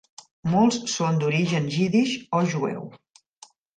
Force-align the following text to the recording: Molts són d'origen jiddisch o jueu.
Molts 0.53 0.77
són 0.93 1.21
d'origen 1.23 1.67
jiddisch 1.75 2.17
o 2.39 2.41
jueu. 2.55 2.89